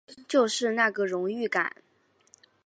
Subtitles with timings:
[0.27, 1.75] 就是那个荣誉感